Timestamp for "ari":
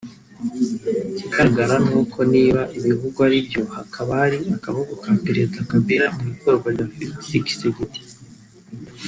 3.27-3.37